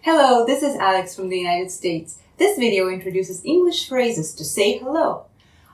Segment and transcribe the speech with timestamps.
[0.00, 2.17] Hello, this is Alex from the United States.
[2.37, 5.25] This video introduces English phrases to say hello.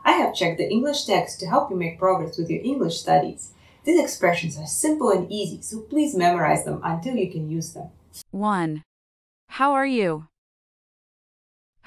[0.03, 3.53] I have checked the English text to help you make progress with your English studies.
[3.85, 7.89] These expressions are simple and easy, so please memorize them until you can use them.
[8.31, 8.83] 1.
[9.47, 10.27] How are you?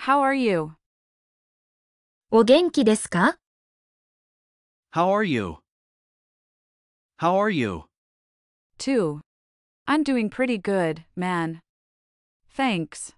[0.07, 0.73] How are you?
[2.31, 3.37] お元気ですか
[4.95, 5.59] How are you?
[7.19, 7.83] How are you?
[8.79, 9.21] 2.
[9.87, 11.61] I'm doing pretty good, man.
[12.50, 13.14] Thanks.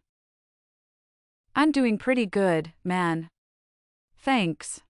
[1.55, 3.29] I'm doing pretty good, man.
[4.23, 4.83] Thanks.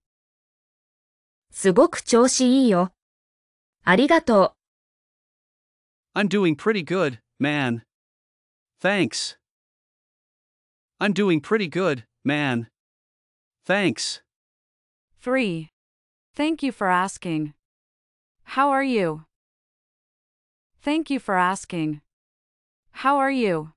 [1.50, 2.92] すごく調子いいよ。
[3.84, 4.54] ありがと
[6.14, 7.82] I'm doing pretty good, man.
[8.80, 9.36] Thanks.
[11.00, 12.68] I'm doing pretty good, man.
[13.64, 14.22] Thanks.
[15.20, 15.70] 3.
[16.34, 17.54] Thank you for asking.
[18.54, 19.24] How are you?
[20.80, 22.00] Thank you for asking.
[22.92, 23.71] How are you?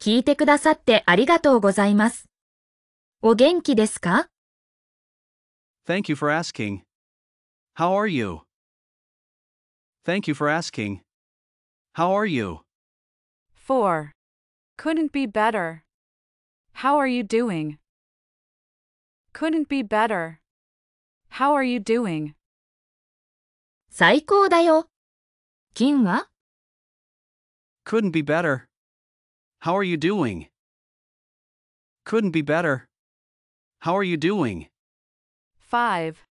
[0.00, 0.02] う。
[0.02, 2.28] 聞いてくださってありがとうございます。
[3.22, 4.28] お元気ですか
[5.86, 6.80] Thank you for asking.
[7.76, 8.40] How are you?
[10.04, 11.00] Thank you for asking.
[11.94, 12.60] How are you?
[13.66, 14.12] 4.
[14.76, 15.82] Couldn't be better.
[16.74, 17.78] How are you doing?
[19.32, 20.40] Couldn't be better.
[21.30, 22.34] How are you doing?
[23.90, 24.88] 最高だよ。
[25.74, 26.28] 金は
[27.84, 28.66] Couldn't be better.
[29.65, 30.47] How are you doing?
[32.03, 32.87] Couldn't be better.
[33.79, 34.67] How are you doing?
[35.59, 36.25] 5.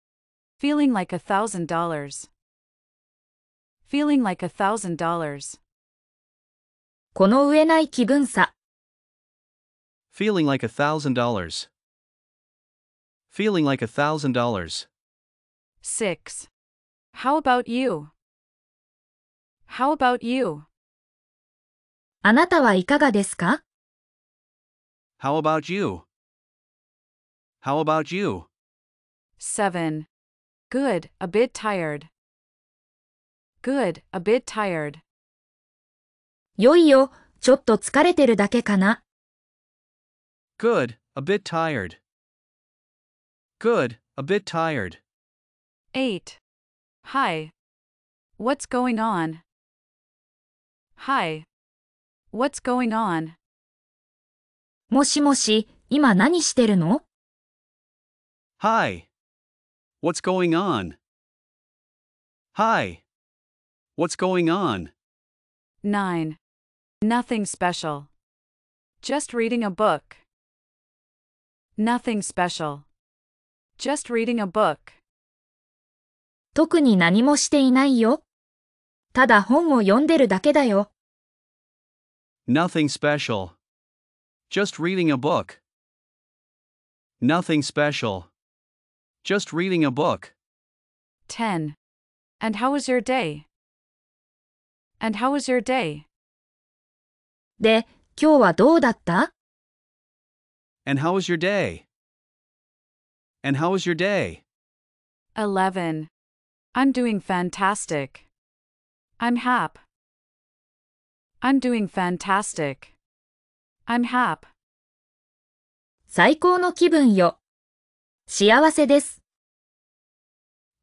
[0.59, 2.29] Feeling like a thousand dollars.
[3.87, 5.59] Feeling like a thousand dollars.
[7.13, 8.53] この上ない気分さ。
[10.13, 11.69] Feeling like a thousand dollars.
[13.29, 14.87] Feeling like a thousand dollars.
[15.81, 16.47] 6.
[17.13, 18.11] How about you?
[19.65, 20.64] How about you?
[22.28, 23.62] あなたはいかがですか
[25.22, 26.00] How about you?
[27.62, 28.46] How about you?
[29.38, 30.06] 7.
[30.68, 32.08] Good, a bit tired.
[33.62, 34.98] Good, a bit tired.
[36.58, 39.04] よいよ、ちょっと疲れてるだけかな。
[40.58, 41.98] Good, a bit tired.
[43.60, 44.98] Good, a bit tired.
[45.94, 46.40] 8.
[47.04, 47.52] Hi.
[48.36, 49.42] What's going on?
[51.06, 51.44] Hi.
[52.36, 53.30] What's going on?
[54.90, 57.00] もしもし、今何してるの
[58.58, 59.08] Hi.
[60.02, 60.96] What's going on?
[62.52, 63.04] Hi.
[63.96, 64.90] What's going on?
[65.82, 66.36] 9.
[67.02, 68.08] Nothing special.
[69.00, 70.02] Just reading a book.
[71.78, 72.80] Nothing special.
[73.78, 74.76] Just reading a book.
[76.52, 78.20] 特に何もしていないよ。
[79.14, 80.90] ただ本を読んでるだけだよ。
[82.47, 83.53] Nothing special.
[84.49, 85.59] Just reading a book.
[87.21, 88.27] Nothing special.
[89.23, 90.33] Just reading a book.
[91.27, 91.75] 10.
[92.41, 93.45] And how was your day?
[94.99, 96.05] And how was your day?
[97.59, 97.85] で、
[98.19, 99.31] 今日はどうだった
[100.85, 101.85] And how was your day?
[103.43, 104.43] And how was your day?
[105.37, 106.07] 11.
[106.73, 108.27] I'm doing fantastic.
[109.19, 109.77] I'm hap.
[111.41, 112.95] I'm doing fantastic.
[113.87, 114.45] I'm hap.
[116.07, 117.39] 最高の気分よ。
[118.27, 119.21] 幸せです。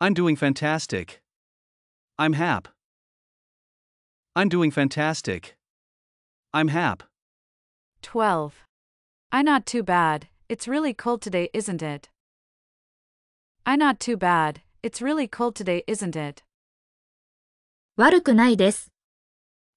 [0.00, 1.20] I'm doing fantastic.
[2.16, 2.69] I'm hap.
[4.34, 5.56] I'm doing fantastic.
[6.52, 7.04] I'm hap.
[8.02, 8.52] 12.
[9.30, 10.28] I not too bad.
[10.48, 12.08] It's really cold today, isn't it?
[13.64, 14.62] I not too bad.
[14.82, 16.42] It's really cold today, isn't it?
[17.96, 18.91] 悪くないです。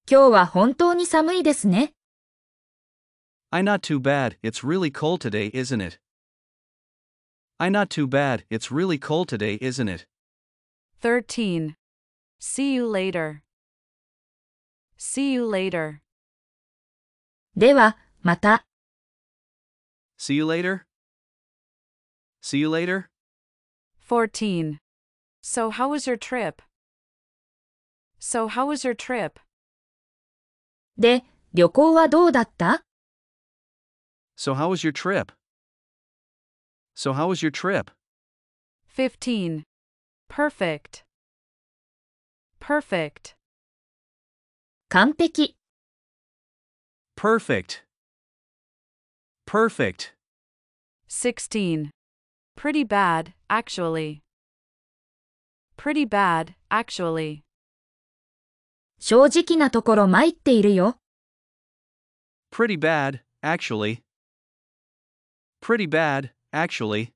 [0.10, 1.94] 今日は本当に寒いですね。
[3.50, 6.00] I not too bad, it's really cold today, isn't it?
[7.58, 10.06] I not too bad, it's really cold today, isn't it?
[11.02, 11.76] 13.
[12.40, 13.44] See you later.
[14.98, 16.02] See you later.
[17.56, 18.66] では、また。
[20.18, 20.86] See you later?
[22.42, 23.10] See you later?
[24.08, 24.80] 14.
[25.42, 26.62] So, how was your trip?
[28.20, 29.40] So, how was your trip?
[30.98, 31.24] で、
[31.54, 32.84] 旅行はどうだった
[34.38, 35.32] So, how was your trip?
[36.96, 37.92] So, how was your trip?
[38.88, 39.64] 15.
[40.30, 41.04] Perfect.
[42.60, 43.36] Perfect.
[44.90, 45.56] 完璧。
[47.16, 47.84] Perfect.
[49.46, 50.14] Perfect.
[51.08, 51.92] 16.
[52.56, 54.22] Pretty bad, actually.
[55.78, 57.44] Pretty bad, actually.
[59.00, 60.98] 正直なところ参っているよ。
[62.52, 64.02] Pretty bad, actually.
[65.62, 67.12] Pretty bad, actually.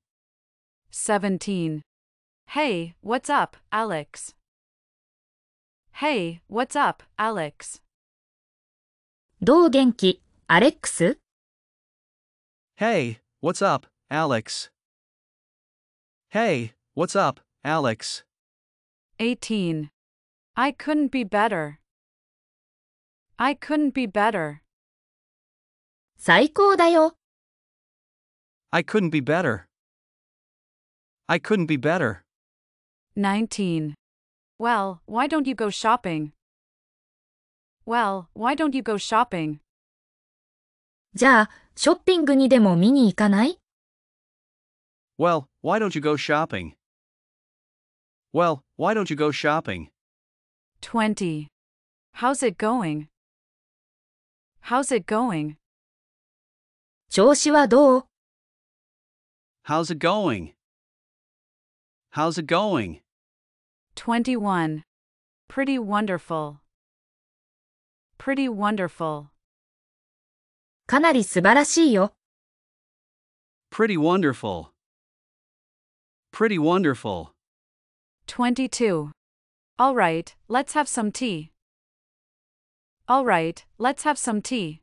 [0.90, 1.82] 17.
[2.48, 4.34] Hey, what's up, Alex?
[5.92, 7.82] Hey, what's up, Alex?
[9.42, 11.18] どう元気、アレックス
[12.78, 14.70] Hey, what's up, Alex?
[16.30, 18.24] Hey, what's up, Alex?
[19.18, 19.90] 18.
[20.54, 21.80] I couldn't be better.
[23.38, 24.62] I couldn't be better.
[26.16, 27.16] 最高だよ。
[28.70, 29.66] I couldn't be better.
[31.26, 32.22] I couldn't be better.
[33.16, 33.94] 19.
[34.58, 36.32] Well, why don't you go shopping?
[37.84, 39.58] Well, why don't you go shopping?
[41.14, 43.58] じゃあ、ショッピングにでも見に行かない
[45.18, 46.72] Well, why don't you go shopping?
[48.32, 49.88] Well, why don't you go shopping?
[50.80, 51.48] 20.
[52.12, 53.08] How's it going?
[54.60, 55.56] How's it going?
[57.10, 58.04] 調子はどう
[59.64, 60.52] How's it going?
[62.12, 63.00] How's it going?
[63.96, 64.82] 21.
[65.48, 66.58] Pretty wonderful.
[68.18, 69.26] Pretty wonderful.
[70.86, 72.12] かなり素晴らしいよ。
[73.70, 74.68] Pretty wonderful.
[76.32, 77.30] Pretty wonderful.
[78.26, 79.10] 22.
[79.80, 81.52] All right, let's have some tea.
[83.08, 84.80] All right, let's have some tea.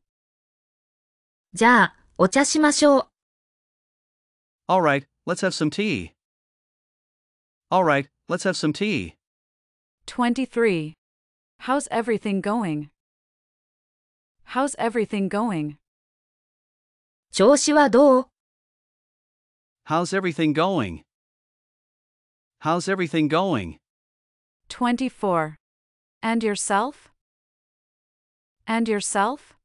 [1.56, 3.08] じゃあ、お茶しましょう。
[4.68, 6.12] Alright, let's have some tea.
[7.72, 9.16] Alright, let's have some tea.
[10.06, 10.94] 23.
[11.62, 12.90] How's everything going?
[14.46, 15.78] How's everything going?
[17.32, 18.26] 調子はどう
[19.88, 21.02] How's everything going?
[22.62, 23.78] How's everything going?
[24.70, 25.56] 24.
[26.22, 27.12] And yourself?
[28.66, 29.56] And yourself?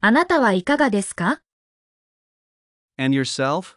[0.00, 1.40] あなたはいかがですか
[2.98, 3.76] And yourself?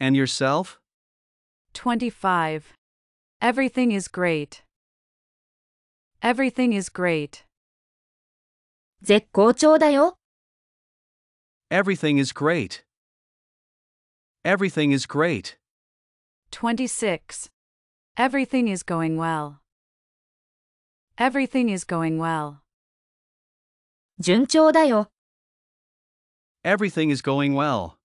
[0.00, 0.80] And yourself?
[1.74, 2.74] 25.
[3.40, 4.62] Everything is great.
[6.22, 7.44] Everything is great.
[9.02, 10.16] 絶好調だよ。
[11.70, 12.84] Everything is great.
[14.44, 15.58] Everything is great.
[16.50, 17.50] 26.
[18.16, 19.60] Everything is going well.
[21.18, 22.60] Everything is going well.
[24.20, 25.08] 順調だよ。
[26.64, 27.96] Everything is going well.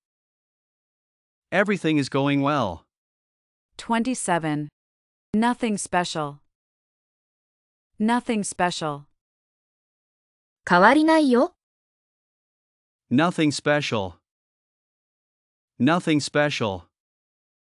[1.51, 2.85] Everything is going well.
[3.77, 4.67] 27.
[5.33, 6.39] Nothing special.
[7.99, 9.03] Nothing special.
[10.67, 11.53] 変わりないよ。
[13.11, 14.13] Nothing special.
[15.79, 16.83] Nothing special.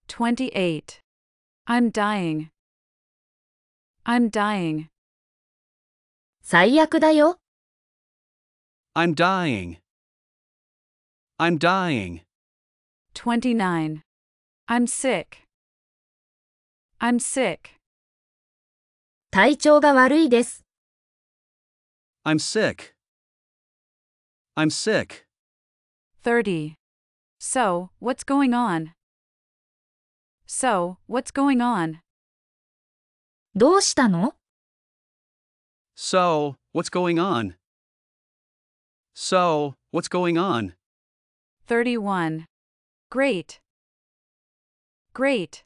[0.07, 1.00] 28.
[1.65, 2.49] I'm dying.
[4.05, 4.87] I'm dying.
[6.41, 7.39] 最悪だよ。
[8.93, 9.77] I'm dying.
[11.37, 12.21] I'm dying.
[13.13, 14.01] 29.
[14.67, 15.43] I'm sick.
[16.99, 17.77] I'm sick.
[19.31, 20.63] 体調が悪いです。
[22.25, 22.93] I'm sick.
[24.55, 25.25] I'm sick.
[26.23, 26.75] 30.
[27.39, 28.93] So, what's going on?
[30.51, 31.99] So, what's going on?
[33.55, 34.35] どうしたの
[35.95, 37.55] So, what's going on?
[39.15, 40.73] So, what's going on?
[41.67, 42.45] 31.
[43.09, 43.59] Great.
[45.13, 45.65] Great.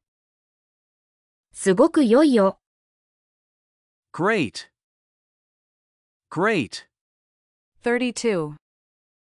[1.51, 2.59] すごく良いよ。
[4.13, 4.69] Great.
[6.29, 6.87] Great.
[7.83, 8.55] 32.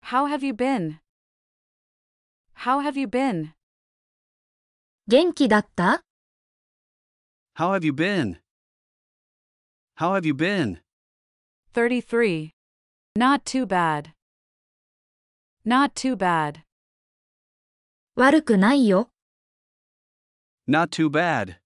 [0.03, 0.99] How have you been?
[2.53, 3.53] How have you been?
[5.08, 6.02] 元気だった
[7.56, 8.38] How have you been?
[9.98, 10.80] How have you been?
[11.72, 12.50] 33.
[13.16, 14.10] Not too bad.
[15.64, 16.62] Not too bad.
[18.16, 19.10] 悪くないよ。
[20.68, 21.58] Not too bad.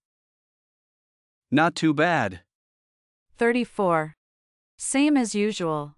[1.50, 2.42] Not too bad.
[3.38, 4.12] 34.
[4.78, 5.92] Same as usual.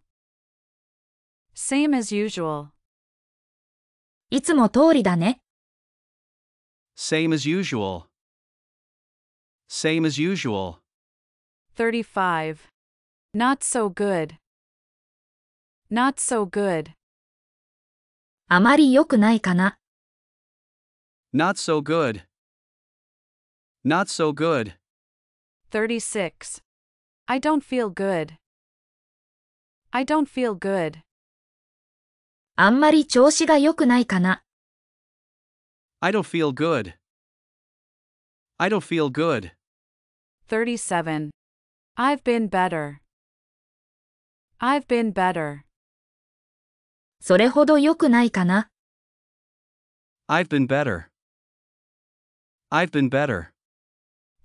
[1.55, 2.69] Same as usual.
[4.31, 5.41] いつも通りだね。
[6.96, 8.08] Same as usual.
[9.70, 10.80] Same as usual.
[11.76, 12.70] 35.
[13.34, 14.38] Not so good.
[15.92, 16.92] Not so good.
[18.48, 19.78] あまり良くないかな。
[21.34, 22.24] Not so good.
[23.86, 24.74] Not so good.
[25.72, 26.64] 36.
[27.28, 28.36] I don't feel good.
[29.92, 31.00] I don't feel good.
[32.56, 34.41] あんまり調子が良くないかな。
[36.02, 36.94] I don't feel good.
[38.60, 39.52] I don't feel good.
[40.48, 41.32] 37.
[41.96, 43.02] I've been better.
[44.60, 45.64] I've been better.
[47.20, 48.70] それほど良くないかな。
[50.28, 51.10] I've been better.
[52.70, 53.52] I've been better.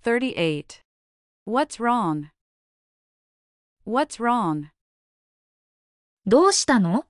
[0.03, 0.81] 38.
[1.45, 2.29] What's wrong?
[3.85, 4.69] What's wrong?
[6.25, 7.05] どうしたの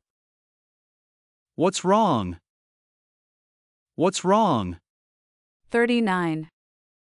[1.55, 2.37] What's wrong?
[3.97, 4.77] What's wrong?
[5.69, 6.49] 39.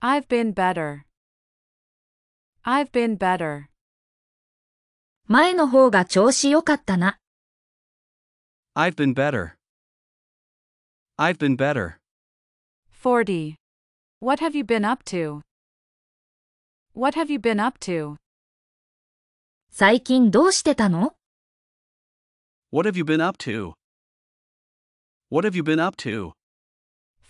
[0.01, 1.03] I've been better.
[2.63, 3.65] I've been better.
[5.27, 7.17] 前の方が調子良かったな。
[8.75, 9.55] I've been better.
[11.17, 11.97] I've been better.
[12.91, 13.55] 40.
[14.21, 15.41] What have you been up to?
[16.93, 18.15] What have you been up to?
[19.69, 21.13] 最近どうしてたの
[22.71, 23.73] What have you been up to?
[25.29, 26.31] What have you been up to?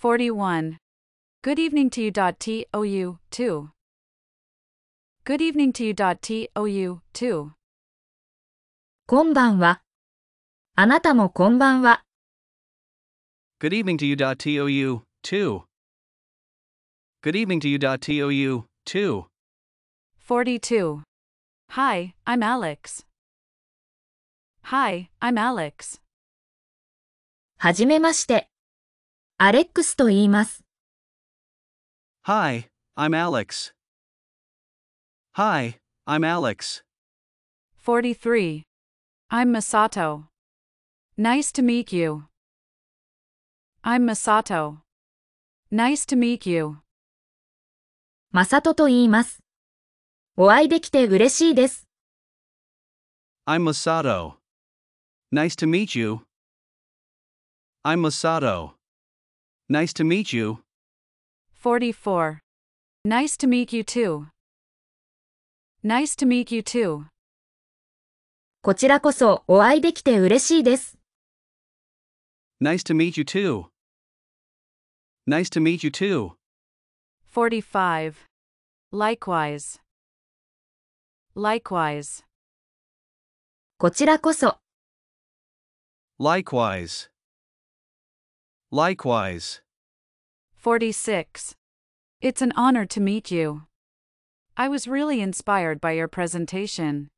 [0.04, 0.76] 41.
[1.40, 2.10] Good evening to you.
[2.12, 3.70] TOU, too.
[5.24, 5.94] Good evening to you.
[5.94, 7.52] TOU, too.
[9.06, 9.80] こんばんは。
[10.76, 12.04] あなたもこんばんは。
[13.62, 14.14] Good evening to you.
[14.14, 15.62] TOU, too.
[17.22, 17.78] Good evening to you.
[17.78, 19.24] TOU, too.
[20.28, 21.00] 42.
[21.70, 23.06] Hi, I'm Alex.
[24.64, 26.02] Hi, I'm Alex.
[27.56, 28.50] はじめまして。
[29.36, 30.62] アレックスと言います。
[32.24, 33.74] Hi, I'm Alex.
[35.36, 36.84] Hi, I'm Alex.
[37.84, 38.62] 43.
[39.30, 40.28] I'm Masato.
[41.18, 42.24] Nice to meet you.
[43.82, 44.78] I'm Masato.
[45.72, 46.76] Nice to meet you.
[48.30, 49.40] マサトと言います。
[50.36, 51.88] お会いできて嬉しいです。
[53.46, 54.34] I'm Masato.
[55.32, 56.20] Nice to meet you.
[57.84, 58.73] I'm Masato.
[59.69, 60.59] Nice to meet you.
[61.61, 62.39] 44.
[63.05, 64.27] Nice to meet you too.
[65.83, 67.05] Nice to meet you too.
[68.61, 70.97] こちらこそお会いできて嬉しいです。
[72.61, 73.67] Nice to meet you too.
[75.27, 76.33] Nice to meet you too.
[77.33, 78.15] 45.
[78.91, 79.79] Likewise.
[81.35, 82.25] Likewise.
[83.77, 84.57] こちらこそ、
[86.19, 87.09] Likewise.
[88.73, 89.61] Likewise.
[90.57, 91.55] 46.
[92.21, 93.63] It's an honor to meet you.
[94.55, 97.09] I was really inspired by your presentation.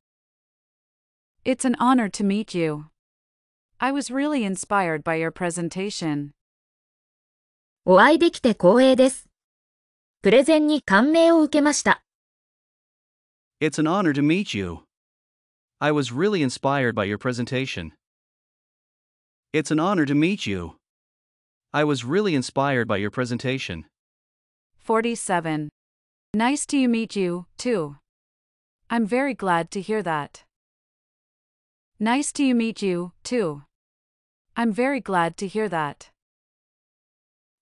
[1.43, 2.86] It's an honor to meet you.
[3.79, 6.31] I was really inspired by your presentation.
[7.83, 9.27] お会いできて光栄です。
[10.21, 12.03] プレゼンに感銘を受けました。
[13.60, 14.83] It's an honor to meet you.
[15.79, 17.91] I was really inspired by your presentation.
[19.51, 20.75] It's an honor to meet you.
[21.75, 23.86] I was really inspired by your presentation.
[24.79, 25.69] 47.
[26.33, 27.98] Nice to you meet you, too.
[28.89, 30.43] I'm very glad to hear that.
[32.00, 33.63] Nice to you meet you, too.
[34.55, 36.12] I'm very glad to hear that.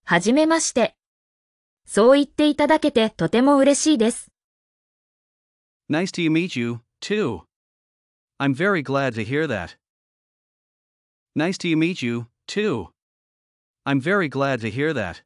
[0.06, 0.96] はじめまして。
[1.86, 4.32] そう言っていただけてとても嬉しいです。
[5.90, 7.42] Nice to you meet you, too.
[8.40, 9.76] I'm very glad to hear that.
[11.36, 12.90] Nice to you meet you, too.
[13.86, 15.22] I'm very glad to hear that.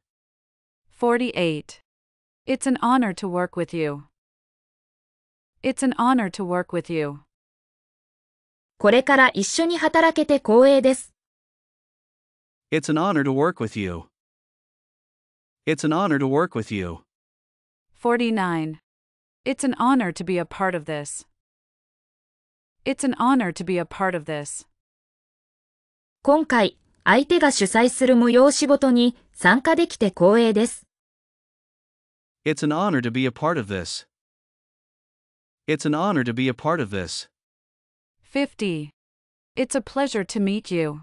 [0.90, 1.80] 48.
[2.46, 4.04] It's an honor to work with you.
[5.62, 7.20] It's an honor to work with you.
[8.78, 11.12] これから一緒に働けて光栄です。
[12.70, 14.08] It's an honor to work with you.
[15.66, 17.04] It's an honor to work with you.
[17.94, 18.78] 49.
[19.44, 21.26] It's an honor to be a part of this.
[22.84, 24.66] It's an honor to be a part of this.
[26.22, 30.85] 今回、 相手が主催する催しごとに参加できて光栄です。
[32.45, 34.07] It's an honor to be a part of this.
[35.67, 37.29] It's an honor to be a part of this.
[38.23, 38.89] 50.
[39.55, 41.01] It's a pleasure to meet you.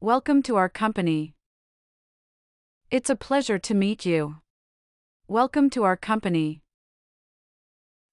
[0.00, 1.34] Welcome to our company.
[2.90, 4.36] It's a pleasure to meet you.
[5.28, 6.60] Welcome to our company.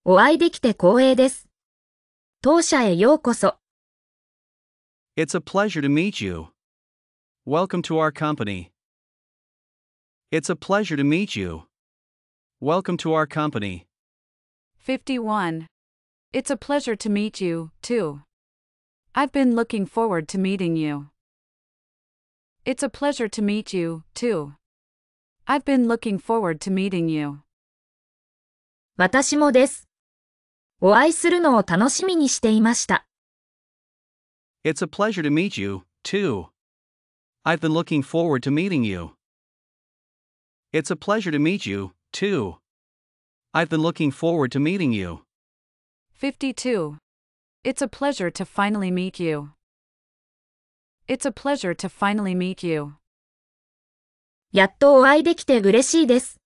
[0.05, 1.47] お会いできて光栄です。
[2.41, 3.55] 当社へようこそ。
[5.15, 6.52] It's a pleasure to meet you.
[7.46, 8.72] Welcome to our company.
[10.30, 11.62] It's a pleasure to meet you.
[12.60, 13.86] Welcome to our company.
[14.76, 15.66] 51.
[16.34, 18.20] It's a pleasure to meet you, too.
[19.14, 21.08] I've been looking forward to meeting you.
[22.66, 24.52] It's a pleasure to meet you, too.
[25.46, 27.38] I've been looking forward to meeting you.
[28.98, 29.88] 私もです。
[30.82, 33.06] お会いするのを楽しみにしていました。
[34.64, 36.48] It's a pleasure to meet you, too.
[37.44, 39.14] I've been looking forward to meeting you.
[40.72, 42.56] It's a pleasure to meet you, too.
[43.54, 45.22] I've been looking forward to meeting you.
[46.12, 46.98] 52.
[47.64, 49.50] It's a pleasure to finally meet you.
[51.06, 52.94] It's a pleasure to finally meet you.
[54.52, 56.38] やっとお会いできて嬉しいです。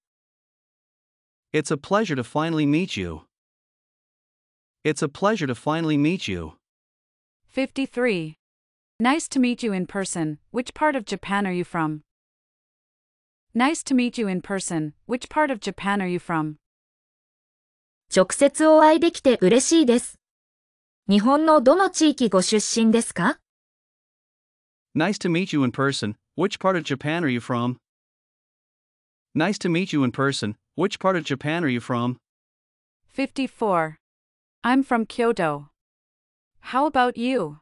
[1.53, 3.23] It's a pleasure to finally meet you.
[4.85, 6.55] It's a pleasure to finally meet you.
[7.49, 8.35] 53.
[9.01, 10.39] Nice to meet you in person.
[10.53, 12.03] Which part of Japan are you from?
[13.55, 14.95] Nice to meet you in person.
[15.07, 16.57] Which part of Japan are you from?
[18.15, 20.19] 直接お会いできて嬉しいです。
[21.09, 23.39] 日本のどの地域ご出身ですか
[24.95, 26.15] Nice to meet you in person.
[26.37, 27.79] Which part of Japan are you from?
[29.35, 30.57] Nice to meet you in person.
[30.77, 32.19] Which part of Japan are you from?
[33.09, 33.97] 54.
[34.63, 35.71] I'm from Kyoto.
[36.61, 37.59] How about you?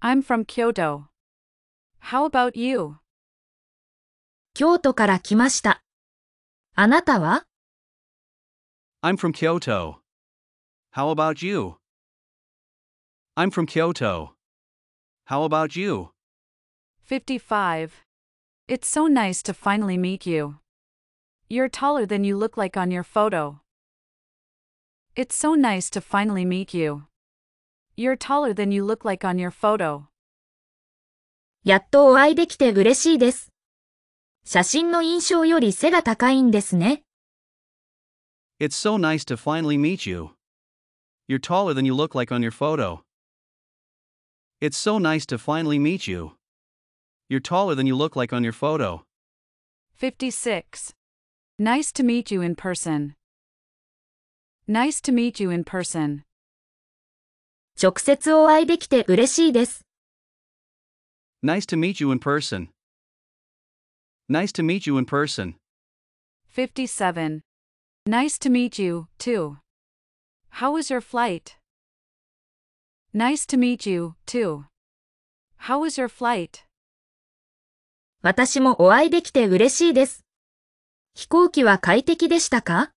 [0.00, 1.08] I'm from Kyoto.
[1.98, 2.96] How about you?
[4.54, 5.82] 京都から来ました。
[6.74, 7.44] あなたは
[9.02, 9.96] I'm from Kyoto.
[10.92, 11.76] How about you?
[13.36, 14.34] I'm from Kyoto.
[15.26, 16.10] How about you?
[17.04, 18.04] 55.
[18.68, 20.56] It's so nice to finally meet you.
[21.48, 23.60] You're taller than you look like on your photo.
[25.14, 27.04] It's so nice to finally meet you.
[27.96, 30.04] You're taller than you look like on your photo.
[31.64, 33.52] やっとお会いできて嬉しいです。
[34.44, 37.02] 写真の印象より背が高いんですね。
[38.60, 40.30] It's so nice to finally meet you.
[41.28, 43.00] You're taller than you look like on your photo.
[44.60, 46.32] It's so nice to finally meet you.
[47.28, 49.04] You're taller than you look like on your photo.
[49.96, 50.94] 56.
[51.58, 53.14] Nice to meet you in person.
[54.68, 56.22] Nice to meet you in person.
[57.81, 59.87] 直接お会いできて嬉しいです。
[61.43, 62.67] Nice to meet you in person.
[64.29, 65.55] Nice to meet you in person.
[66.55, 67.41] 57.
[68.07, 69.57] Nice to meet you, too.
[70.59, 71.57] How was your flight?
[73.15, 74.65] Nice to meet you, too.
[75.67, 76.63] How was your flight?
[78.21, 80.23] 私もお会いできて嬉しいです。
[81.15, 82.91] 飛行機は快適でしたか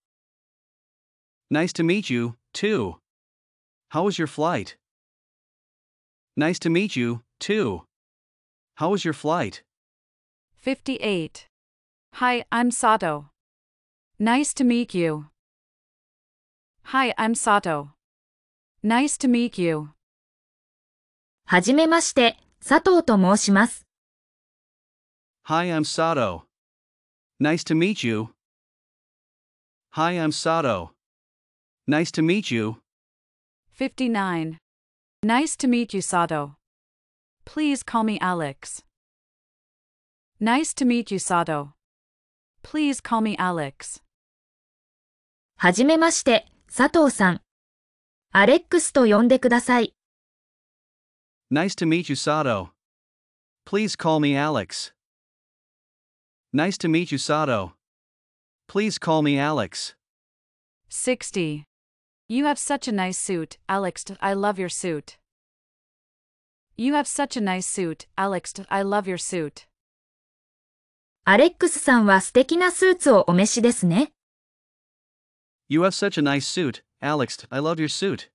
[1.50, 2.96] Nice to meet you, too.
[3.89, 4.77] How was your flight?
[6.35, 7.83] Nice to meet you, too.
[8.75, 9.63] How was your flight?
[10.55, 11.47] 58.
[12.13, 13.29] Hi, I'm Sato.
[14.19, 15.27] Nice to meet you.
[16.83, 17.91] Hi, I'm Sato.
[18.83, 19.89] Nice to meet you.
[21.45, 23.85] はじめまして、佐藤と申します。
[25.45, 26.43] Hi, I'm Sato.
[27.41, 28.29] Nice to meet you.
[29.93, 30.91] Hi, I'm Sato.
[31.87, 32.75] Nice to meet you.
[33.73, 34.57] 59.
[35.23, 36.55] Nice to meet you, Sato.
[37.45, 38.83] Please call me Alex.
[40.39, 41.73] Nice to meet you, Sato.
[42.61, 44.01] Please call me Alex.
[45.57, 47.41] はじめまして、佐藤さん。
[48.31, 49.93] アレックスと呼んでください。
[51.51, 52.69] Nice to meet you, Sato.
[53.65, 54.93] Please call me Alex.
[56.53, 57.73] Nice to meet you, Sato.
[58.67, 59.95] Please call me Alex.
[60.89, 61.63] 60.
[62.33, 64.05] You have such a nice suit, Alex.
[64.21, 65.17] I love your suit.
[66.77, 68.53] You have such a nice suit, Alex.
[68.69, 69.65] I love your suit.
[71.25, 74.13] アレックスさんは素敵なスーツをお召しですね。
[75.67, 77.45] You have such a nice suit, Alex.
[77.51, 78.29] I love your suit.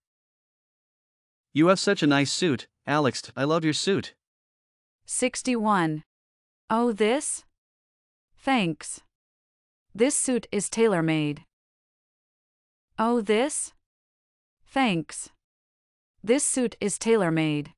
[1.53, 3.33] You have such a nice suit, Alex.
[3.35, 4.15] I love your suit.
[5.07, 6.03] 61.
[6.71, 7.45] Oh, this?
[8.37, 9.01] Thanks.
[9.95, 11.43] This suit is tailor made.
[12.99, 13.73] Oh, this?
[14.69, 15.31] Thanks.
[16.23, 17.71] This suit is tailor made.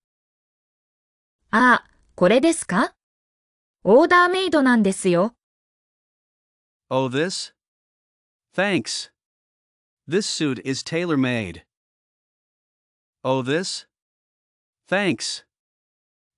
[1.51, 2.95] ああ、これですか
[3.85, 5.35] オーダーメイドなんですよ。
[6.89, 7.53] Oh, this?
[8.55, 9.11] Thanks.
[10.09, 11.63] This suit is tailor made.
[13.23, 13.87] Oh, this?
[14.89, 15.45] Thanks.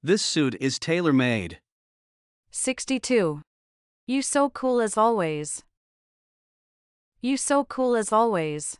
[0.02, 1.60] This suit is tailor made.
[2.50, 3.42] 62.
[4.06, 5.64] You so cool as always.
[7.20, 8.78] You so cool as always.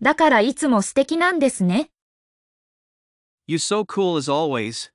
[0.00, 1.90] だからいつも素敵なんですね。
[3.46, 4.90] You so cool as always.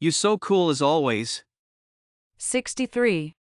[0.00, 1.44] You so cool as always.
[2.38, 3.34] 63.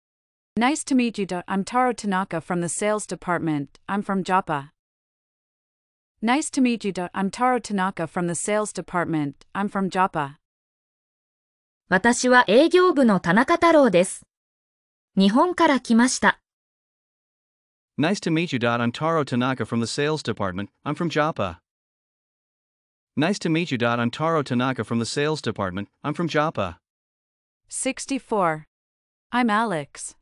[0.58, 1.26] Nice to meet you.
[1.48, 3.80] I'm Taro Tanaka from the sales department.
[3.89, 4.72] I'm from Joppa.
[6.22, 6.94] Nice to meet you.
[7.13, 9.46] I'm Taro Tanaka from the sales department.
[9.54, 10.38] I'm from Joppa.
[11.89, 14.22] 私は営業部の田中太郎です。
[15.18, 16.39] 日本から来ました。
[17.99, 18.59] Nice to meet you.
[18.59, 18.81] Dot.
[18.81, 20.70] I'm Taro Tanaka from the sales department.
[20.85, 21.61] I'm from Joppa.
[23.16, 23.79] Nice to meet you.
[23.79, 24.01] Dot.
[24.01, 25.88] I'm Taro Tanaka from the sales department.
[26.03, 26.79] I'm from Joppa.
[27.68, 28.66] 64.
[29.33, 30.16] I'm Alex.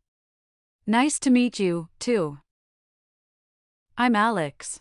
[0.86, 2.38] Nice to meet you, too.
[3.96, 4.80] I'm Alex.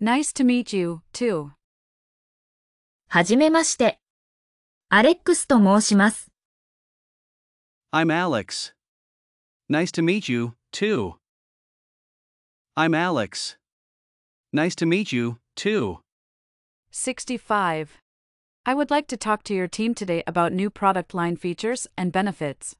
[0.00, 1.52] Nice to meet you, too.
[3.08, 3.98] はじめまして。
[4.88, 6.30] アレックスと申します。
[7.92, 8.74] I'm Alex.
[9.70, 11.14] Nice to meet you, too.
[12.76, 13.56] I'm Alex.
[14.52, 16.00] Nice to meet you, too.
[16.90, 17.98] 65.
[18.66, 22.10] I would like to talk to your team today about new product line features and
[22.10, 22.74] benefits.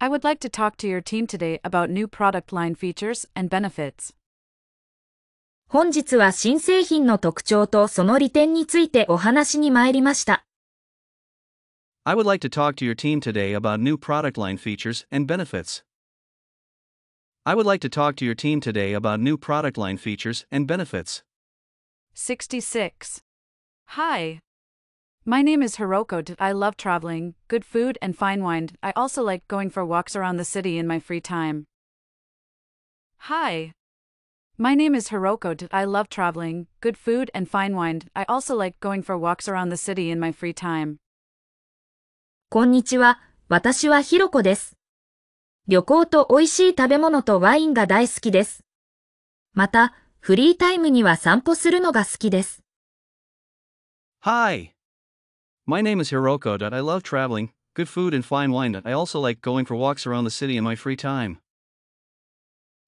[0.00, 3.50] I would like to talk to your team today about new product line features and
[3.50, 4.14] benefits.
[5.68, 10.46] 本日は新製品の特徴とその利点についてお話に参りました。
[12.04, 15.26] I would like to talk to your team today about new product line features and
[15.26, 15.84] benefits.
[17.46, 20.68] I would like to talk to your team today about new product line features and
[20.68, 21.24] benefits.
[22.14, 23.22] 66.
[23.96, 24.40] Hi.
[25.24, 26.24] My name is Hiroko.
[26.24, 28.68] D- I love traveling, good food, and fine wine.
[28.82, 31.64] I also like going for walks around the city in my free time.
[33.28, 33.72] Hi.
[34.56, 35.56] My name is Hiroko.
[35.56, 38.02] D- I love traveling, good food, and fine wine.
[38.14, 40.98] I also like going for walks around the city in my free time.
[42.48, 43.18] こんにちは。
[43.48, 44.76] 私はひろこです。
[45.67, 48.63] 旅行と美味しい食べ物とワインが大好きです。
[49.53, 52.61] また、フリータイムには散歩するのが好きです。
[54.21, 54.75] Hi.
[55.65, 56.63] My name is Hiroko.
[56.63, 58.79] I love traveling, good food, and fine wine.
[58.85, 61.39] I also like going for walks around the city in my free time.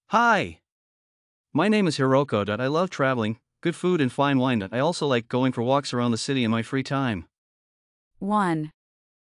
[0.09, 0.59] Hi.
[1.53, 2.47] My name is Hiroko.
[2.47, 4.61] I love traveling, good food, and fine wine.
[4.71, 7.25] I also like going for walks around the city in my free time.
[8.19, 8.69] 1.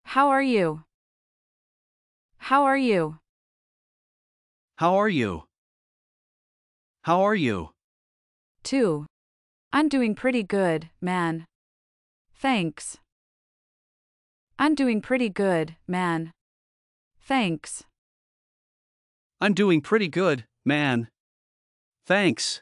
[0.06, 0.82] How are you?
[2.38, 3.20] How are you?
[4.78, 5.44] How are you?
[7.04, 7.70] How are you?
[8.64, 9.06] 2.
[9.72, 11.46] I'm doing pretty good, man.
[12.34, 12.98] Thanks.
[14.60, 16.32] I'm doing pretty good, man.
[17.22, 17.86] Thanks.
[19.40, 21.08] I'm doing pretty good, man.
[22.06, 22.62] Thanks.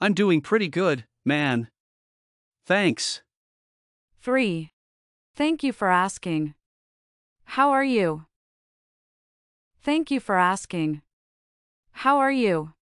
[0.00, 1.68] I'm doing pretty good, man.
[2.66, 3.22] Thanks.
[4.20, 4.70] 3.
[5.36, 6.54] Thank you for asking.
[7.44, 8.24] How are you?
[9.82, 11.00] Thank you for asking.
[11.92, 12.72] How are you?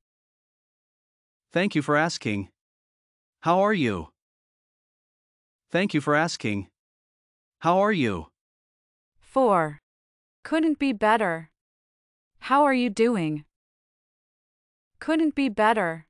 [1.53, 2.49] Thank you for asking.
[3.43, 4.09] How are you?
[5.71, 6.67] Thank you for asking.
[7.61, 8.27] How are you?
[9.21, 9.79] 4.
[10.43, 11.51] Couldn't be better.
[12.41, 13.45] How are you doing?
[14.99, 16.07] Couldn't be better.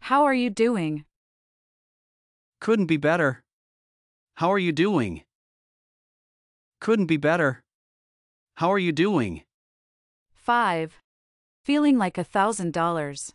[0.00, 1.04] How are you doing?
[2.60, 3.44] Couldn't be better.
[4.34, 5.22] How are you doing?
[6.80, 7.62] Couldn't be better.
[8.56, 9.42] How are you doing?
[10.42, 10.98] 5.
[11.62, 13.32] Feeling like a thousand dollars.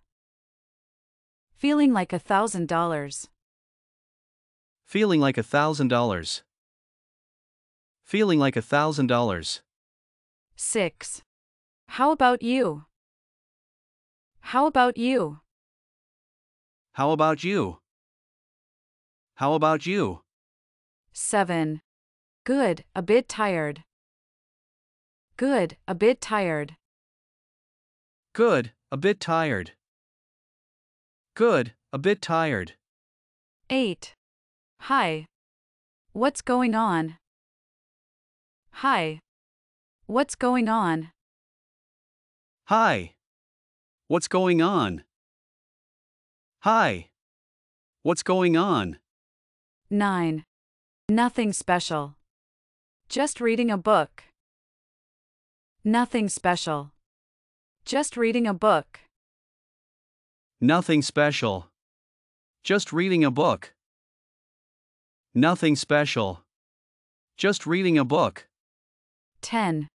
[1.55, 3.29] Feeling like a thousand dollars.
[4.83, 6.43] Feeling like a thousand dollars.
[8.03, 9.61] Feeling like a thousand dollars.
[10.57, 11.21] 6.
[11.87, 12.83] How about you?
[14.41, 15.39] How about you?
[16.91, 17.77] How about you?
[19.35, 20.23] How about you?
[21.13, 21.79] 7.
[22.43, 23.85] Good, a bit tired.
[25.37, 26.75] Good, a bit tired.
[28.37, 29.71] Good, a bit tired.
[31.33, 32.73] Good, a bit tired.
[33.71, 34.13] 8.
[34.81, 35.25] Hi.
[36.13, 37.17] What's going on?
[38.83, 39.21] Hi.
[40.05, 41.09] What's going on?
[42.67, 43.15] Hi.
[44.07, 45.01] What's going on?
[46.59, 47.09] Hi.
[48.03, 48.99] What's going on?
[49.89, 50.43] 9.
[51.09, 52.17] Nothing special.
[53.09, 54.25] Just reading a book.
[55.83, 56.91] Nothing special.
[57.87, 58.99] Just reading a book.
[60.59, 61.69] Nothing special.
[62.61, 63.71] Just reading a book.
[65.33, 66.43] Nothing special.
[67.37, 68.45] Just reading a book.
[69.41, 69.87] 10.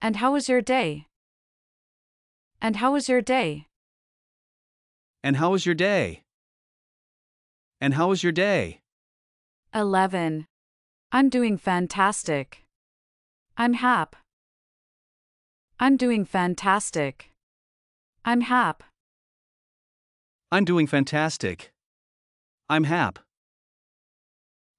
[0.00, 1.06] And how was your day?
[2.62, 3.66] And how was your day?
[5.24, 6.22] And how was your day?
[7.80, 8.78] And how was your day?
[9.74, 10.46] 11.
[11.10, 12.62] I'm doing fantastic.
[13.56, 14.14] I'm hap.
[15.84, 17.30] I'm doing fantastic.
[18.24, 18.82] I'm hap.
[20.50, 21.72] I'm doing fantastic.
[22.70, 23.18] I'm hap.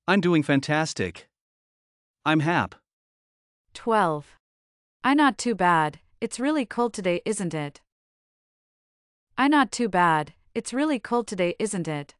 [0.07, 1.27] I'm doing fantastic.
[2.25, 2.73] I'm hap.
[3.75, 4.25] 12.
[5.03, 7.81] I not too bad, it's really cold today, isn't it?
[9.37, 12.15] I not too bad, it's really cold today, isn't it?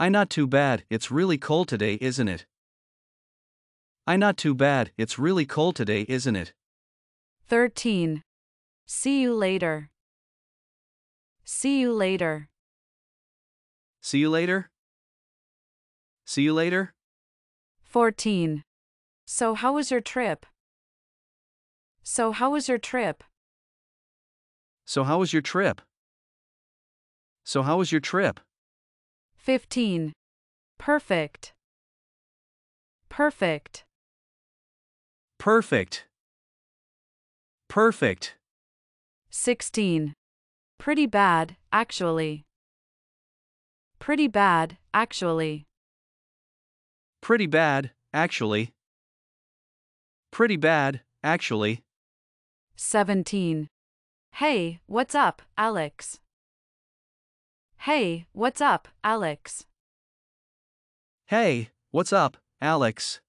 [0.00, 2.44] I not too bad, it's really cold today, isn't it?
[4.04, 6.54] I not too bad, it's really cold today, isn't it?
[7.50, 8.22] 13.
[8.86, 9.90] See you later.
[11.44, 12.48] See you later.
[14.00, 14.70] See you later?
[16.24, 16.94] See you later?
[17.82, 18.62] 14.
[19.26, 20.46] So, how was your trip?
[22.04, 23.24] So, how was your trip?
[24.84, 25.82] So, how was your trip?
[27.42, 28.38] So, how was your trip?
[29.34, 30.12] 15.
[30.78, 31.52] Perfect.
[33.08, 33.82] Perfect.
[35.40, 36.06] Perfect.
[37.70, 38.34] Perfect.
[39.30, 40.14] 16.
[40.76, 42.44] Pretty bad, actually.
[44.00, 45.68] Pretty bad, actually.
[47.20, 48.72] Pretty bad, actually.
[50.32, 51.84] Pretty bad, actually.
[52.74, 53.68] 17.
[54.32, 56.18] Hey, what's up, Alex?
[57.76, 59.64] Hey, what's up, Alex?
[61.26, 63.20] Hey, what's up, Alex?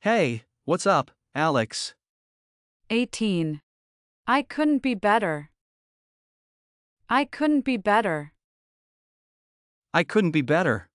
[0.00, 1.94] Hey, what's up, Alex?
[2.92, 3.60] 18.
[4.26, 5.50] I couldn't be better.
[7.08, 8.32] I couldn't be better.
[9.94, 10.88] I couldn't be better.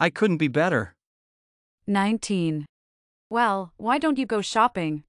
[0.00, 0.94] I couldn't be better.
[1.86, 2.64] 19.
[3.28, 5.04] Well, why don't you go shopping?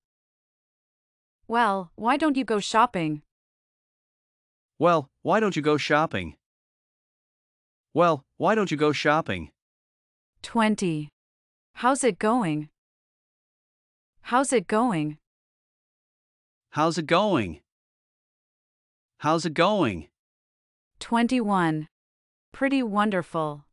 [1.47, 3.21] Well, why don't you go shopping?
[4.79, 6.35] Well, why don't you go shopping?
[7.93, 9.51] Well, why don't you go shopping?
[10.41, 11.07] 20.
[11.75, 12.67] How's it going?
[14.23, 15.17] How's it going?
[16.71, 17.59] How's it going?
[19.17, 20.07] How's it going?
[21.01, 21.89] 21.
[22.53, 23.65] Pretty wonderful.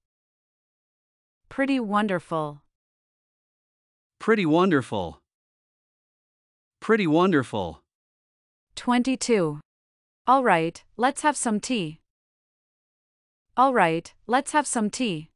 [1.49, 2.63] Pretty wonderful.
[4.19, 5.21] Pretty wonderful.
[6.81, 7.83] Pretty wonderful.
[8.75, 9.61] 22.
[10.27, 12.01] All right, let's have some tea.
[13.57, 15.31] All right, let's have some tea.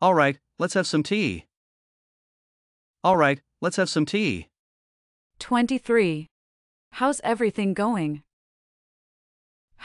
[0.00, 1.46] All right, let's have some tea.
[3.04, 4.48] All right, let's have some tea.
[5.40, 6.26] 23.
[6.92, 8.22] How's everything going?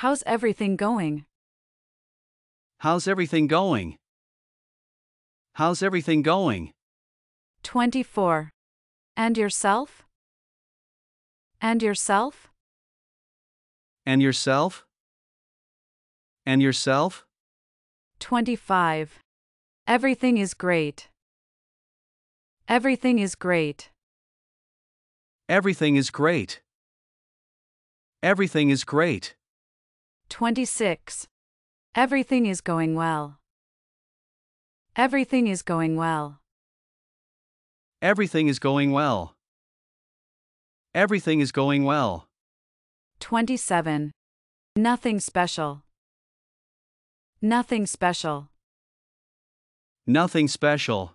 [0.03, 1.25] How's everything going?
[2.79, 3.95] How's everything going?
[5.53, 6.71] How's everything going?
[7.63, 8.51] 24.
[9.15, 10.03] And yourself?
[11.61, 12.49] And yourself?
[14.05, 14.85] And yourself?
[16.45, 17.25] And yourself?
[18.19, 19.19] 25.
[19.87, 21.07] Everything is great.
[22.67, 23.89] Everything is great.
[25.47, 26.61] Everything is great.
[28.23, 29.35] Everything is great.
[30.29, 31.27] 26.
[31.93, 33.37] Everything is going well.
[34.95, 36.39] Everything is going well.
[38.01, 39.35] Everything is going well.
[40.95, 42.27] Everything is going well.
[43.19, 44.11] 27.
[44.75, 45.83] Nothing special.
[47.39, 48.49] Nothing special.
[50.07, 51.13] Nothing special.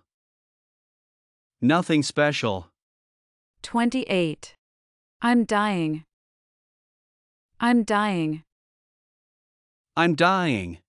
[1.61, 2.70] Nothing special.
[3.61, 4.55] 28.
[5.21, 6.03] I'm dying.
[7.59, 8.43] I'm dying.
[9.95, 10.79] I'm dying.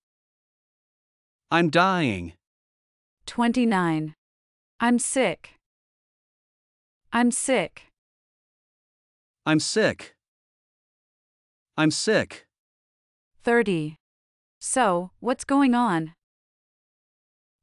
[1.51, 2.33] I'm dying.
[3.27, 4.15] 29.
[4.81, 5.51] I'm sick.
[7.13, 7.83] I'm sick.
[9.45, 10.15] I'm sick.
[11.77, 12.47] I'm sick.
[13.43, 13.97] 30.
[14.61, 16.15] So, what's going on?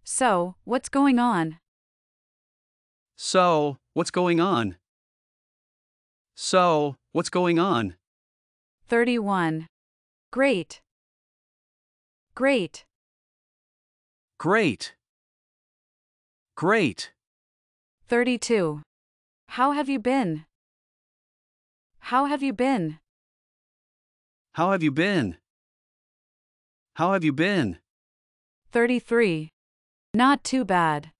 [0.03, 1.57] So, what's going on?
[3.15, 4.78] So, what's going on?
[6.41, 7.95] So, what's going on?
[8.87, 9.67] 31.
[10.31, 10.79] Great.
[12.33, 12.85] Great.
[14.37, 14.93] Great.
[16.55, 17.11] Great.
[18.07, 18.81] 32.
[19.49, 20.45] How have you been?
[21.99, 22.99] How have you been?
[24.53, 25.35] How have you been?
[26.93, 27.79] How have you been?
[28.71, 29.49] 33.
[30.13, 31.11] Not too bad.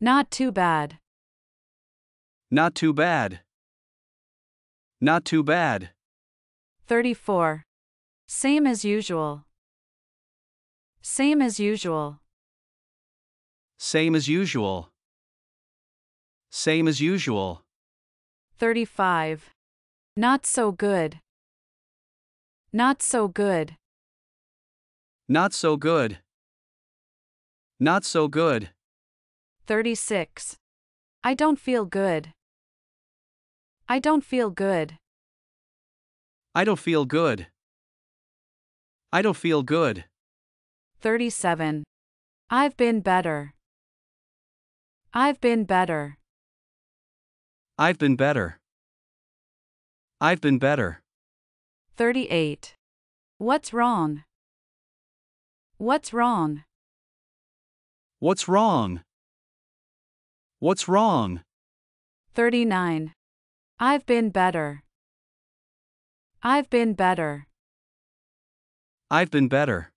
[0.00, 0.98] Not too bad.
[2.50, 3.40] Not too bad.
[5.00, 5.90] Not too bad.
[6.86, 7.64] 34.
[8.28, 9.44] Same as usual.
[11.02, 12.20] Same as usual.
[13.78, 14.88] Same as usual.
[16.50, 17.62] Same as usual.
[18.58, 19.50] 35.
[20.16, 21.20] Not so good.
[22.72, 23.76] Not so good.
[25.28, 26.18] Not so good.
[27.78, 28.70] Not so good.
[29.66, 30.56] 36.
[31.22, 32.32] I don't feel good.
[33.88, 34.98] I don't feel good.
[36.56, 37.46] I don't feel good.
[39.12, 40.06] I don't feel good.
[41.00, 41.84] 37.
[42.50, 43.54] I've been better.
[45.14, 46.18] I've been better.
[47.78, 48.58] I've been better.
[50.20, 51.00] I've been better.
[51.94, 52.74] 38.
[53.38, 54.24] What's wrong?
[55.78, 56.64] What's wrong?
[58.18, 59.02] What's wrong?
[60.58, 61.42] What's wrong?
[62.34, 63.12] 39.
[63.78, 64.82] I've been better.
[66.42, 67.46] I've been better.
[69.10, 69.90] I've been better.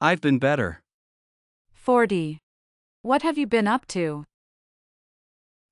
[0.00, 0.80] I've been better.
[1.74, 2.38] 40.
[3.02, 4.24] What have you been up to?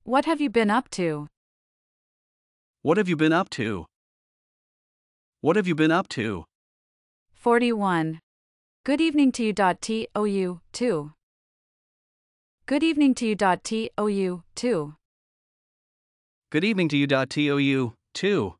[0.04, 1.26] What have you been up to?
[2.82, 3.86] What have you been up to?
[5.40, 6.44] What have you been up to?
[7.32, 8.18] 41.
[8.84, 9.54] Good evening to you.
[9.54, 11.12] TOU, too.
[12.66, 13.36] Good evening to you.
[13.36, 14.94] TOU, too.
[16.52, 17.06] Good evening to you.
[17.06, 18.56] TOU, too.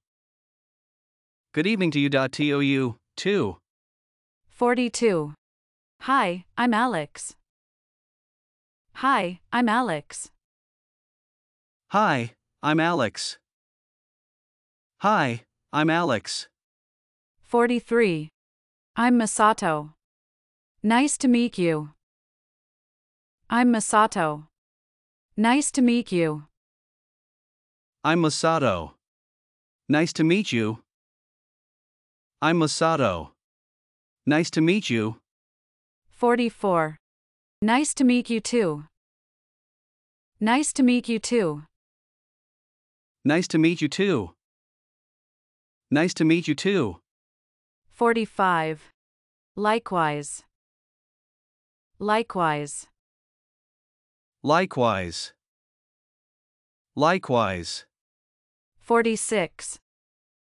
[1.53, 2.09] Good evening to you.
[2.09, 3.59] TOU, too.
[4.49, 5.35] 42.
[6.01, 7.37] Hi, I'm Alex.
[8.95, 10.31] Hi, I'm Alex.
[11.89, 13.37] Hi, I'm Alex.
[15.01, 16.49] Hi, I'm Alex.
[17.43, 18.31] 43.
[18.97, 19.93] I'm Masato.
[20.83, 21.91] Nice to meet you.
[23.51, 24.47] I'm Masato.
[25.37, 26.45] Nice to meet you.
[28.05, 28.95] I'm Masato.
[29.89, 30.83] Nice to meet you.
[32.41, 33.29] I'm Masato.
[34.27, 35.21] Nice to meet you.
[36.11, 36.97] 44.
[37.61, 38.87] Nice to meet you too.
[40.41, 41.63] Nice to meet you too.
[43.25, 44.35] Nice to meet you too.
[45.89, 46.97] Nice to meet you too.
[47.89, 48.91] 45.
[49.55, 50.43] Likewise.
[52.01, 52.89] Likewise.
[54.43, 55.33] Likewise.
[56.97, 57.85] Likewise.
[58.83, 59.79] 46.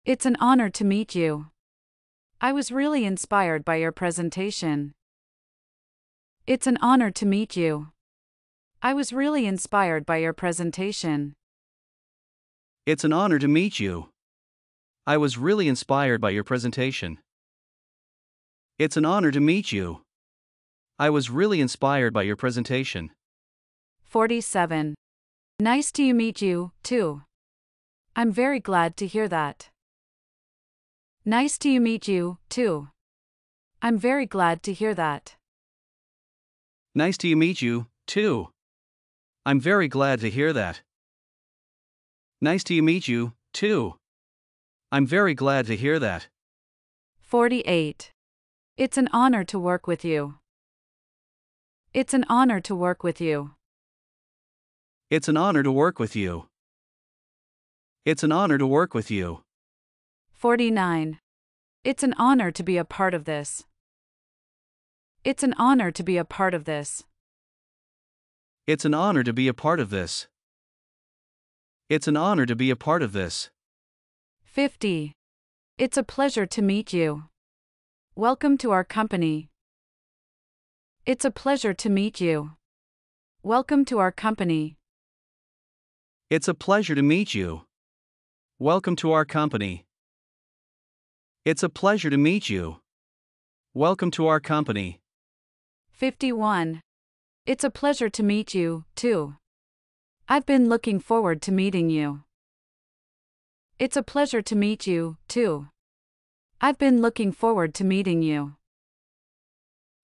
[0.05, 1.47] It's an honor to meet you.
[2.41, 4.95] I was really inspired by your presentation.
[6.45, 7.93] It's an honor to meet you.
[8.83, 11.35] I was really inspired by your presentation.
[12.85, 14.09] It's an honor to meet you.
[15.07, 17.19] I was really inspired by your presentation.
[18.77, 20.03] It's an honor to meet you.
[20.99, 23.13] I was really inspired by your presentation.
[24.03, 24.97] 47.
[25.61, 27.23] Nice to meet you, too.
[28.15, 29.71] I'm very glad to hear that.
[31.25, 32.89] Nice to you meet you, too.
[33.81, 35.37] I'm very glad to hear that.
[36.95, 38.51] Nice to meet you, too.
[39.47, 40.83] I'm very glad to hear that.
[42.41, 43.95] Nice to meet you, too.
[44.91, 46.29] I'm very glad to hear that.
[47.23, 48.13] 48.
[48.77, 50.35] It's an honor to work with you.
[51.95, 53.53] It's an honor to work with you.
[55.09, 56.49] It's an honor to work with you.
[58.05, 59.45] It's an honor to work with you.
[60.33, 61.21] 49.
[61.85, 63.65] It's an honor to be a part of this.
[65.23, 67.05] It's an honor to be a part of this.
[68.67, 70.27] It's an honor to be a part of this.
[71.89, 73.51] It's an honor to be a part of this.
[74.43, 75.13] 50.
[75.79, 77.29] It's a pleasure to meet you.
[78.17, 79.49] Welcome to our company.
[81.07, 82.51] It's a pleasure to meet you.
[83.45, 84.77] Welcome to our company.
[86.31, 87.63] It's a pleasure to meet you.
[88.63, 89.87] Welcome to our company.
[91.45, 92.77] It's a pleasure to meet you.
[93.75, 95.01] Welcome to our company.
[95.91, 96.81] 51.
[97.45, 99.35] It's a pleasure to meet you, too.
[100.29, 102.23] I've been looking forward to meeting you.
[103.81, 105.67] It's a pleasure to meet you, too.
[106.61, 108.55] I've been looking forward to meeting you.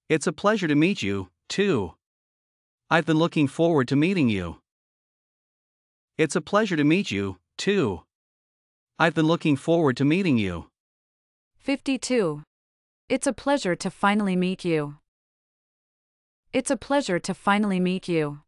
[0.09, 1.95] It's a pleasure to meet you, too.
[2.91, 4.57] I've been looking forward to meeting you.
[6.17, 8.03] It's a pleasure to meet you, too.
[9.01, 10.67] I've been looking forward to meeting you.
[11.59, 12.43] 52.
[13.09, 14.97] It's a pleasure to finally meet you.
[16.53, 18.41] It's a pleasure to finally meet you.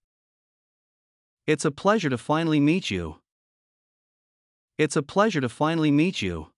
[1.47, 3.19] It's a pleasure to finally meet you.
[4.77, 6.49] It's a pleasure to finally meet you.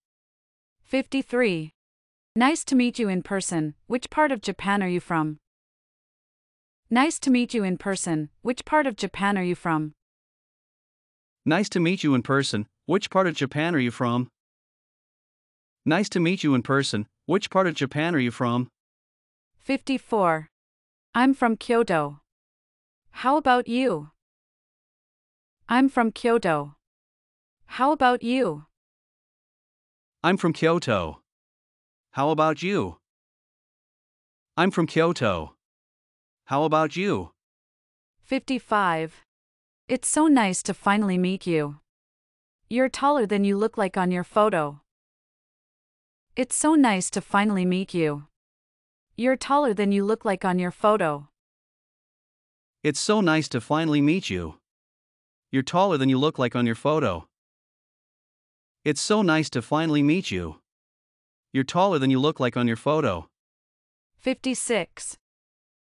[0.85, 1.73] 53.
[2.35, 3.75] Nice to meet you in person.
[3.89, 5.37] Which part of Japan are you from?
[6.89, 8.31] Nice to meet you in person.
[8.41, 9.93] Which part of Japan are you from?
[11.45, 12.69] Nice to meet you in person.
[12.93, 14.29] Which part of Japan are you from?
[15.87, 17.07] Nice to meet you in person.
[17.25, 18.69] Which part of Japan are you from?
[19.57, 20.51] 54.
[21.15, 22.21] I'm from Kyoto.
[23.23, 24.11] How about you?
[25.71, 26.75] I'm from Kyoto.
[27.65, 28.67] How about you?
[30.23, 31.23] I'm from Kyoto.
[32.11, 32.99] How about you?
[34.59, 35.55] I'm from Kyoto.
[36.45, 37.31] How about you?
[38.21, 39.25] 55.
[39.89, 41.82] It's so nice to finally meet you.
[42.73, 44.81] You're taller than you look like on your photo.
[46.37, 48.29] It's so nice to finally meet you.
[49.15, 51.29] You're taller than you look like on your photo.
[52.83, 54.55] It's so nice to finally meet you.
[55.51, 57.27] You're taller than you look like on your photo.
[58.87, 60.57] It's so nice to finally meet you.
[61.53, 63.29] You're taller than you look like on your photo.
[64.17, 65.19] 56.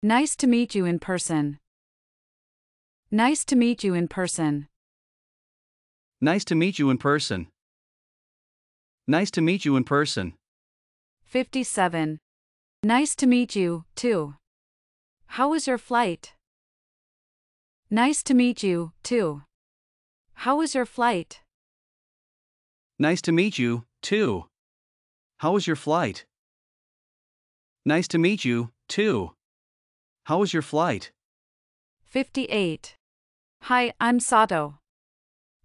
[0.02, 1.58] Nice to meet you in person.
[3.10, 4.68] Nice to meet you in person.
[6.24, 7.48] Nice to meet you in person.
[9.08, 10.34] Nice to meet you in person.
[11.24, 12.20] 57.
[12.84, 14.36] Nice to meet you, too.
[15.26, 16.34] How was your flight?
[17.90, 19.42] Nice to meet you, too.
[20.34, 21.40] How was your flight?
[23.00, 24.44] Nice to meet you, too.
[25.38, 26.24] How was your flight?
[27.84, 29.32] Nice to meet you, too.
[30.26, 31.10] How was your flight?
[32.06, 32.94] 58.
[33.62, 34.78] Hi, I'm Sato.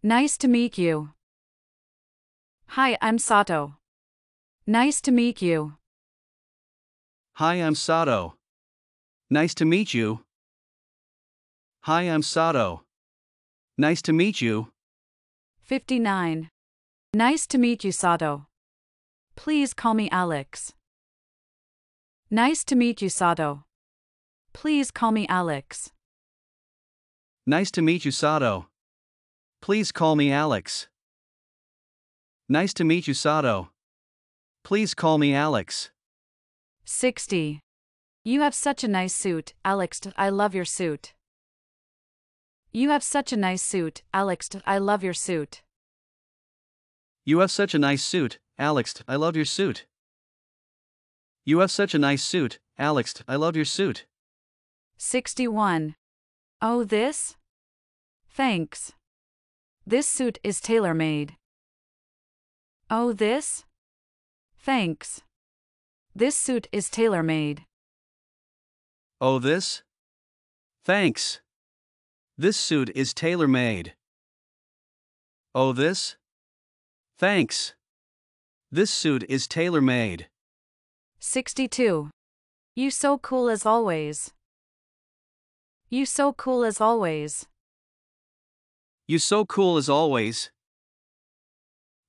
[0.08, 1.10] Nice to meet you.
[2.68, 3.76] Hi, I'm Sato.
[4.66, 5.74] Nice to meet you.
[7.34, 8.36] Hi, I'm Sato.
[9.30, 10.22] Nice to meet you.
[11.82, 12.84] Hi, I'm Sato.
[13.78, 14.72] Nice to meet you.
[15.64, 16.52] 59.
[17.14, 18.48] Nice to meet you, Sato.
[19.36, 20.74] Please call me Alex.
[22.32, 23.66] Nice to meet you, Sato.
[24.54, 25.92] Please call me Alex.
[27.46, 28.68] Nice to meet you, Sato.
[29.68, 30.88] Please call me Alex.
[32.48, 33.68] Nice to meet you, Sato.
[34.64, 35.92] Please call me Alex.
[36.86, 37.60] 60.
[38.24, 40.00] You have such a nice suit, Alex.
[40.16, 41.12] I love your suit.
[42.72, 44.50] You have such a nice suit, Alex.
[44.66, 45.64] I love your suit.
[47.26, 49.04] You have such a nice suit, Alex.
[49.06, 49.86] I love your suit.
[51.44, 53.16] You have such a nice suit, Alex.
[53.28, 54.06] I love your suit.
[54.96, 55.96] 61.
[56.62, 57.36] Oh, this?
[58.30, 58.94] Thanks.
[59.90, 61.38] This suit is tailor made.
[62.90, 63.64] Oh, this?
[64.60, 65.22] Thanks.
[66.14, 67.64] This suit is tailor made.
[69.22, 69.84] Oh, this?
[70.84, 71.40] Thanks.
[72.38, 73.94] This suit is tailor made.
[75.56, 76.18] Oh, this?
[77.18, 77.74] Thanks.
[78.70, 80.28] This suit is tailor made.
[81.22, 82.10] 62.
[82.76, 84.34] You so cool as always.
[85.90, 87.48] You so cool as always.
[89.10, 90.52] You so cool as always.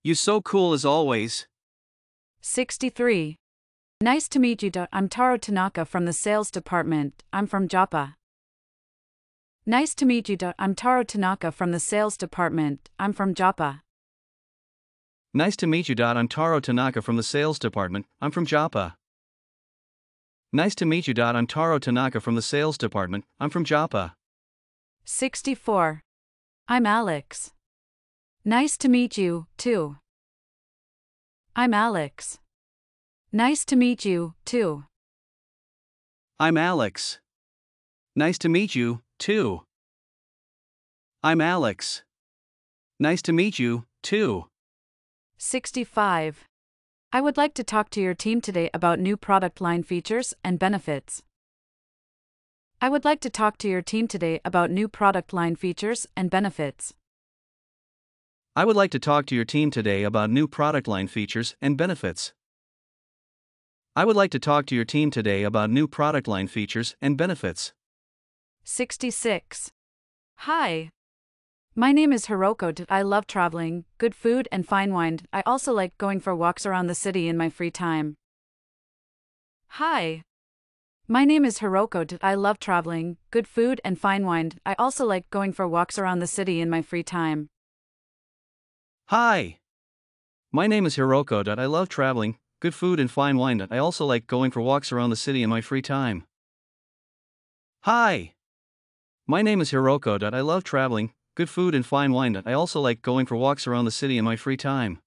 [0.03, 1.47] You so cool as always.
[2.41, 3.37] 63.
[4.01, 4.73] Nice to meet you.
[4.93, 7.23] I'm Taro Tanaka from the sales department.
[7.33, 8.15] I'm from Japa.
[9.65, 10.37] Nice to meet you.
[10.59, 12.89] I'm Taro Tanaka from the sales department.
[12.99, 13.83] I'm from Japa.
[15.33, 15.95] Nice to meet you.
[16.01, 18.07] I'm Taro Tanaka from the sales department.
[18.21, 18.95] I'm from Japa.
[20.53, 21.15] Nice to meet you.
[21.17, 23.25] I'm Taro Tanaka from the sales department.
[23.39, 24.15] I'm from Japa.
[25.05, 26.03] 64.
[26.71, 27.53] I'm Alex.
[28.45, 29.97] Nice to meet you, too.
[31.57, 32.41] I'm Alex.
[33.33, 34.85] Nice to meet you, too.
[36.39, 37.21] I'm Alex.
[38.15, 39.63] Nice to meet you, too.
[41.23, 42.03] I'm Alex.
[43.01, 44.45] Nice to meet you, too.
[45.39, 46.45] 65.
[47.11, 50.59] I would like to talk to your team today about new product line features and
[50.59, 51.23] benefits.
[52.81, 56.31] I would like to talk to your team today about new product line features and
[56.31, 56.95] benefits.
[58.55, 61.77] I would like to talk to your team today about new product line features and
[61.77, 62.33] benefits.
[63.97, 67.17] I would like to talk to your team today about new product line features and
[67.17, 67.73] benefits.
[68.63, 69.73] 66.
[70.37, 70.91] Hi.
[71.75, 72.87] My name is Hiroko.
[72.89, 75.19] I love traveling, good food, and fine wine.
[75.33, 78.15] I also like going for walks around the city in my free time.
[79.83, 80.23] Hi.
[81.11, 82.19] My name is Hiroko.
[82.21, 84.53] I love traveling, good food, and fine wine.
[84.67, 87.49] I also like going for walks around the city in my free time.
[89.07, 89.57] Hi.
[90.53, 91.49] My name is Hiroko.
[91.59, 93.67] I love traveling, good food, and fine wine.
[93.71, 96.25] I also like going for walks around the city in my free time.
[97.85, 98.35] Hi.
[99.27, 100.23] My name is Hiroko.
[100.23, 102.43] I love traveling, good food, and fine wine.
[102.45, 105.01] I also like going for walks around the city in my free time.